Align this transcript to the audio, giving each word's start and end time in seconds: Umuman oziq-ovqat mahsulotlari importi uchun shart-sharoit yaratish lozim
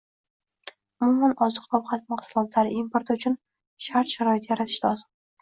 Umuman 1.07 1.35
oziq-ovqat 1.47 2.07
mahsulotlari 2.13 2.73
importi 2.81 3.19
uchun 3.19 3.37
shart-sharoit 3.91 4.51
yaratish 4.51 4.81
lozim 4.89 5.15